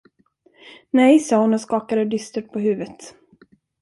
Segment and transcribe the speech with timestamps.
[0.91, 3.15] Nej, sade hon och skakade dystert på huvudet.